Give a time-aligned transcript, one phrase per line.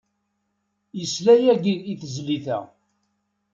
[0.99, 2.59] Yesla yagi i tezlit-a.